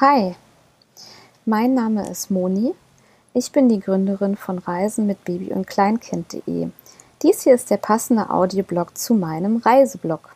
Hi, 0.00 0.34
mein 1.44 1.72
Name 1.74 2.10
ist 2.10 2.28
Moni. 2.28 2.74
Ich 3.32 3.52
bin 3.52 3.68
die 3.68 3.78
Gründerin 3.78 4.34
von 4.34 4.58
Reisen 4.58 5.06
mit 5.06 5.24
Baby 5.24 5.52
und 5.52 5.68
Kleinkind.de. 5.68 6.70
Dies 7.22 7.42
hier 7.42 7.54
ist 7.54 7.70
der 7.70 7.76
passende 7.76 8.28
Audioblog 8.30 8.98
zu 8.98 9.14
meinem 9.14 9.58
Reiseblog. 9.58 10.34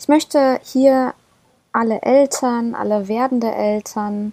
Ich 0.00 0.08
möchte 0.08 0.58
hier 0.64 1.14
alle 1.72 2.02
Eltern, 2.02 2.74
alle 2.74 3.06
werdende 3.06 3.52
Eltern 3.52 4.32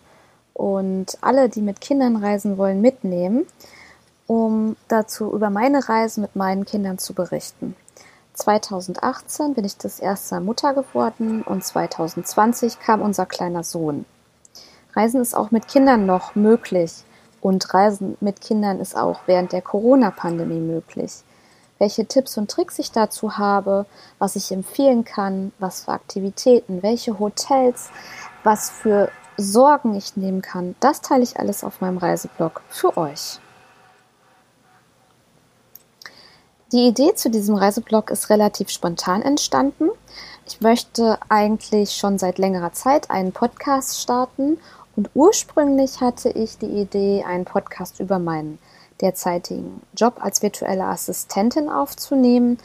und 0.56 1.20
alle, 1.22 1.48
die 1.48 1.62
mit 1.62 1.80
Kindern 1.80 2.16
reisen 2.16 2.58
wollen, 2.58 2.82
mitnehmen, 2.82 3.46
um 4.26 4.76
dazu 4.88 5.32
über 5.34 5.52
meine 5.52 5.88
Reise 5.88 6.20
mit 6.20 6.36
meinen 6.36 6.66
Kindern 6.66 6.98
zu 6.98 7.14
berichten. 7.14 7.76
2018 8.34 9.54
bin 9.54 9.66
ich 9.66 9.78
das 9.78 10.00
erste 10.00 10.34
Mal 10.34 10.42
Mutter 10.42 10.74
geworden 10.74 11.44
und 11.44 11.64
2020 11.64 12.80
kam 12.80 13.04
unser 13.04 13.28
kleiner 13.28 13.64
Sohn. 13.64 14.04
Reisen 14.96 15.22
ist 15.22 15.36
auch 15.36 15.52
mit 15.52 15.68
Kindern 15.68 16.06
noch 16.06 16.36
möglich 16.36 17.04
und 17.42 17.74
Reisen 17.74 18.18
mit 18.22 18.42
Kindern 18.42 18.80
ist 18.80 18.96
auch 18.96 19.20
während 19.26 19.52
der 19.52 19.62
Corona-Pandemie 19.62 20.60
möglich. 20.60 21.12
Welche 21.78 22.06
Tipps 22.06 22.38
und 22.38 22.50
Tricks 22.50 22.80
ich 22.80 22.92
dazu 22.92 23.38
habe, 23.38 23.86
was 24.18 24.38
ich 24.38 24.52
empfehlen 24.52 25.04
kann, 25.04 25.52
was 25.60 25.84
für 25.84 25.92
Aktivitäten, 25.92 26.82
welche 26.82 27.20
Hotels, 27.20 27.90
was 28.44 28.70
für 28.70 29.12
Sorgen 29.38 29.96
ich 29.96 30.16
nehmen 30.16 30.42
kann, 30.42 30.76
das 30.80 31.02
teile 31.02 31.24
ich 31.24 31.38
alles 31.38 31.66
auf 31.66 31.82
meinem 31.82 31.98
Reiseblog 31.98 32.62
für 32.70 32.96
euch. 32.96 33.40
Die 36.72 36.88
Idee 36.88 37.14
zu 37.16 37.30
diesem 37.30 37.56
Reiseblog 37.56 38.10
ist 38.10 38.30
relativ 38.30 38.70
spontan 38.70 39.22
entstanden. 39.22 39.90
Ich 40.48 40.62
möchte 40.62 41.20
eigentlich 41.30 41.94
schon 41.94 42.18
seit 42.18 42.38
längerer 42.38 42.72
Zeit 42.72 43.12
einen 43.12 43.34
Podcast 43.34 44.02
starten 44.02 44.58
und 44.96 45.10
ursprünglich 45.14 46.02
hatte 46.02 46.30
ich 46.30 46.58
die 46.58 46.82
Idee, 46.82 47.24
einen 47.28 47.46
Podcast 47.46 48.00
über 48.00 48.20
meinen 48.20 48.60
derzeitigen 49.02 49.82
Job 49.96 50.16
als 50.22 50.42
virtuelle 50.42 50.86
Assistentin 50.86 51.70
aufzunehmen. 51.70 52.58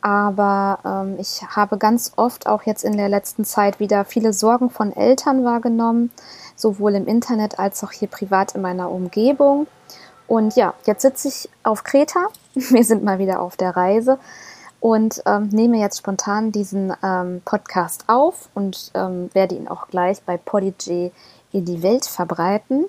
Aber 0.00 0.78
ähm, 0.84 1.16
ich 1.18 1.42
habe 1.42 1.78
ganz 1.78 2.12
oft 2.16 2.46
auch 2.46 2.62
jetzt 2.62 2.84
in 2.84 2.96
der 2.96 3.08
letzten 3.08 3.44
Zeit 3.44 3.80
wieder 3.80 4.04
viele 4.04 4.32
Sorgen 4.32 4.70
von 4.70 4.94
Eltern 4.94 5.44
wahrgenommen, 5.44 6.10
sowohl 6.54 6.94
im 6.94 7.06
Internet 7.06 7.58
als 7.58 7.82
auch 7.82 7.92
hier 7.92 8.08
privat 8.08 8.54
in 8.54 8.62
meiner 8.62 8.90
Umgebung. 8.90 9.66
Und 10.28 10.56
ja, 10.56 10.74
jetzt 10.86 11.02
sitze 11.02 11.28
ich 11.28 11.48
auf 11.62 11.84
Kreta. 11.84 12.26
Wir 12.54 12.84
sind 12.84 13.04
mal 13.04 13.18
wieder 13.18 13.40
auf 13.40 13.56
der 13.56 13.76
Reise 13.76 14.18
und 14.80 15.22
ähm, 15.26 15.48
nehme 15.48 15.78
jetzt 15.78 15.98
spontan 15.98 16.52
diesen 16.52 16.92
ähm, 17.02 17.42
Podcast 17.44 18.04
auf 18.06 18.48
und 18.54 18.92
ähm, 18.94 19.30
werde 19.32 19.54
ihn 19.54 19.68
auch 19.68 19.88
gleich 19.88 20.22
bei 20.22 20.36
Podigy 20.36 21.12
in 21.56 21.64
die 21.64 21.82
Welt 21.82 22.04
verbreiten. 22.06 22.84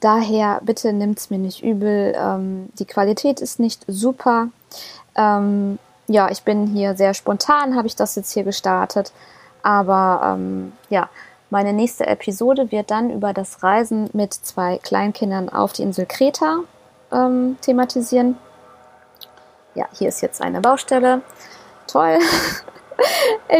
Daher 0.00 0.60
bitte 0.64 0.92
nimmt 0.92 1.18
es 1.18 1.30
mir 1.30 1.38
nicht 1.38 1.62
übel. 1.62 2.14
Ähm, 2.16 2.68
die 2.78 2.84
Qualität 2.84 3.40
ist 3.40 3.60
nicht 3.60 3.84
super. 3.86 4.48
Ähm, 5.14 5.78
ja, 6.08 6.28
ich 6.30 6.42
bin 6.42 6.66
hier 6.66 6.96
sehr 6.96 7.14
spontan, 7.14 7.76
habe 7.76 7.86
ich 7.86 7.94
das 7.94 8.16
jetzt 8.16 8.32
hier 8.32 8.42
gestartet. 8.42 9.12
Aber 9.62 10.34
ähm, 10.34 10.72
ja, 10.90 11.08
meine 11.50 11.72
nächste 11.72 12.06
Episode 12.06 12.72
wird 12.72 12.90
dann 12.90 13.10
über 13.10 13.32
das 13.32 13.62
Reisen 13.62 14.10
mit 14.12 14.34
zwei 14.34 14.78
Kleinkindern 14.78 15.48
auf 15.48 15.72
die 15.72 15.82
Insel 15.82 16.06
Kreta 16.06 16.60
ähm, 17.12 17.56
thematisieren. 17.60 18.36
Ja, 19.74 19.86
hier 19.92 20.08
ist 20.08 20.20
jetzt 20.20 20.42
eine 20.42 20.60
Baustelle. 20.60 21.22
Toll. 21.86 22.18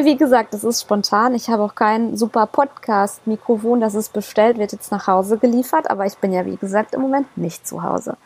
Wie 0.03 0.17
gesagt, 0.17 0.55
es 0.55 0.65
ist 0.65 0.83
spontan. 0.83 1.35
Ich 1.35 1.48
habe 1.48 1.62
auch 1.62 1.75
kein 1.75 2.17
super 2.17 2.47
Podcast-Mikrofon, 2.47 3.81
das 3.81 3.95
ist 3.95 4.12
bestellt, 4.12 4.59
wird 4.59 4.73
jetzt 4.73 4.91
nach 4.91 5.07
Hause 5.07 5.39
geliefert, 5.39 5.91
aber 5.91 6.07
ich 6.07 6.17
bin 6.19 6.33
ja, 6.33 6.47
wie 6.47 6.57
gesagt, 6.57 6.95
im 6.95 7.01
Moment 7.01 7.37
nicht 7.37 7.67
zu 7.67 7.83
Hause. 7.83 8.17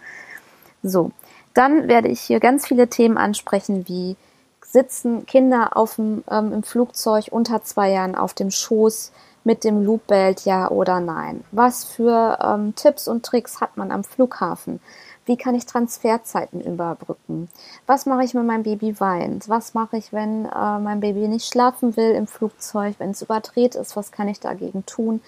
So, 0.82 1.10
dann 1.54 1.88
werde 1.88 2.08
ich 2.08 2.20
hier 2.20 2.40
ganz 2.40 2.66
viele 2.66 2.88
Themen 2.88 3.18
ansprechen, 3.18 3.88
wie 3.88 4.16
sitzen 4.62 5.26
Kinder 5.26 5.76
auf 5.76 5.96
dem, 5.96 6.22
ähm, 6.30 6.52
im 6.52 6.62
Flugzeug 6.62 7.28
unter 7.30 7.62
zwei 7.62 7.90
Jahren 7.90 8.14
auf 8.14 8.34
dem 8.34 8.50
Schoß 8.50 9.12
mit 9.46 9.62
dem 9.62 9.84
Loopbelt, 9.84 10.44
ja 10.44 10.68
oder 10.68 10.98
nein? 10.98 11.44
Was 11.52 11.84
für 11.84 12.36
ähm, 12.42 12.74
Tipps 12.74 13.06
und 13.06 13.24
Tricks 13.24 13.60
hat 13.60 13.76
man 13.76 13.92
am 13.92 14.02
Flughafen? 14.02 14.80
Wie 15.24 15.36
kann 15.36 15.54
ich 15.54 15.66
Transferzeiten 15.66 16.60
überbrücken? 16.60 17.48
Was 17.86 18.06
mache 18.06 18.24
ich, 18.24 18.34
wenn 18.34 18.44
mein 18.44 18.64
Baby 18.64 18.98
weint? 18.98 19.48
Was 19.48 19.72
mache 19.72 19.98
ich, 19.98 20.12
wenn 20.12 20.46
äh, 20.46 20.78
mein 20.80 20.98
Baby 20.98 21.28
nicht 21.28 21.46
schlafen 21.46 21.96
will 21.96 22.10
im 22.10 22.26
Flugzeug, 22.26 22.96
wenn 22.98 23.12
es 23.12 23.22
überdreht 23.22 23.76
ist? 23.76 23.94
Was 23.94 24.10
kann 24.10 24.26
ich 24.26 24.40
dagegen 24.40 24.84
tun? 24.84 25.20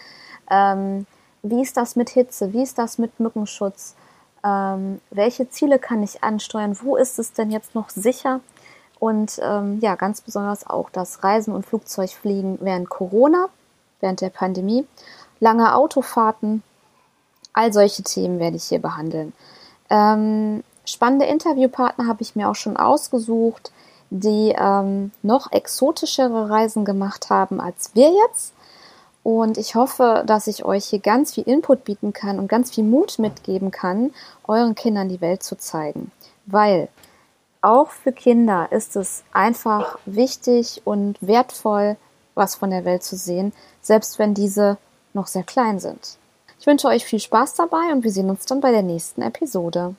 Ähm, 0.51 1.07
wie 1.45 1.63
ist 1.63 1.77
das 1.77 1.95
mit 1.95 2.11
Hitze? 2.11 2.53
Wie 2.53 2.63
ist 2.65 2.77
das 2.77 2.99
mit 2.99 3.21
Mückenschutz? 3.21 3.95
Ähm, 4.45 5.01
welche 5.11 5.49
Ziele 5.49 5.79
kann 5.79 6.03
ich 6.03 6.25
ansteuern? 6.25 6.77
Wo 6.83 6.97
ist 6.97 7.21
es 7.21 7.35
denn 7.35 7.53
jetzt 7.53 7.77
noch 7.77 7.89
sicher? 7.91 8.41
Und 8.99 9.39
ähm, 9.41 9.79
ja, 9.81 9.95
ganz 9.95 10.23
besonders 10.23 10.67
auch 10.69 10.91
das 10.91 11.23
Reisen 11.23 11.55
und 11.55 11.65
Flugzeugfliegen 11.65 12.59
während 12.61 12.89
Corona, 12.89 13.49
während 14.01 14.21
der 14.21 14.31
Pandemie, 14.31 14.87
lange 15.41 15.75
Autofahrten, 15.75 16.63
all 17.53 17.73
solche 17.73 18.03
Themen 18.03 18.39
werde 18.39 18.57
ich 18.57 18.65
hier 18.65 18.81
behandeln. 18.81 19.33
Ähm, 19.91 20.63
spannende 20.85 21.27
Interviewpartner 21.27 22.07
habe 22.07 22.23
ich 22.23 22.37
mir 22.37 22.49
auch 22.49 22.55
schon 22.55 22.77
ausgesucht, 22.77 23.73
die 24.11 24.55
ähm, 24.57 25.13
noch 25.23 25.53
exotischere 25.53 26.49
Reisen 26.51 26.85
gemacht 26.85 27.31
haben 27.31 27.61
als 27.61 27.91
wir 27.95 28.11
jetzt. 28.27 28.55
Und 29.23 29.59
ich 29.59 29.75
hoffe, 29.75 30.23
dass 30.27 30.47
ich 30.47 30.65
euch 30.65 30.87
hier 30.87 31.01
ganz 31.01 31.35
viel 31.35 31.45
Input 31.45 31.85
bieten 31.85 32.13
kann 32.13 32.39
und 32.39 32.49
ganz 32.49 32.71
viel 32.71 32.85
Mut 32.85 33.19
mitgeben 33.19 33.71
kann, 33.71 34.15
euren 34.47 34.75
Kindern 34.75 35.09
die 35.09 35.21
Welt 35.21 35.43
zu 35.43 35.59
zeigen. 35.59 36.13
Weil 36.47 36.89
auch 37.61 37.91
für 37.91 38.13
Kinder 38.13 38.69
ist 38.71 38.97
es 38.97 39.25
einfach 39.33 39.99
wichtig 40.07 40.83
und 40.85 41.19
wertvoll, 41.21 41.97
was 42.39 42.55
von 42.55 42.71
der 42.71 42.87
Welt 42.87 43.03
zu 43.03 43.17
sehen, 43.17 43.53
selbst 43.83 44.19
wenn 44.19 44.33
diese 44.33 44.79
noch 45.13 45.27
sehr 45.27 45.43
klein 45.43 45.79
sind. 45.79 46.17
Ich 46.59 46.67
wünsche 46.67 46.89
euch 46.89 47.05
viel 47.05 47.21
Spaß 47.21 47.55
dabei 47.55 47.93
und 47.93 48.03
wir 48.03 48.11
sehen 48.11 48.31
uns 48.31 48.47
dann 48.47 48.61
bei 48.61 48.71
der 48.71 48.83
nächsten 48.83 49.21
Episode. 49.21 49.95